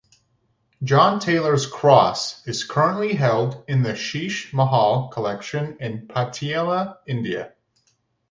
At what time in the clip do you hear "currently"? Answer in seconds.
2.63-3.13